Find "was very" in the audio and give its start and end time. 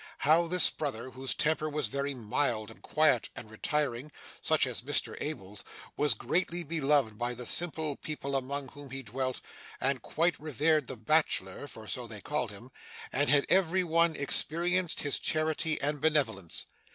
1.69-2.15